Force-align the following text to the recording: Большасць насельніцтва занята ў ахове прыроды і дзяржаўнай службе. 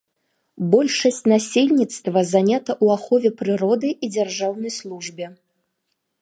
Большасць 0.73 1.19
насельніцтва 1.33 2.23
занята 2.31 2.71
ў 2.83 2.97
ахове 2.97 3.29
прыроды 3.43 3.89
і 4.03 4.11
дзяржаўнай 4.15 4.71
службе. 4.79 5.25